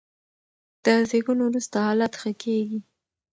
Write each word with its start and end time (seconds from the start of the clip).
د 0.83 0.85
زېږون 1.09 1.39
وروسته 1.43 1.75
حالت 1.85 2.13
ښه 2.21 2.31
کېږي. 2.43 2.79